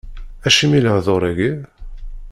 [0.47, 1.51] Acimi lehdur-agi?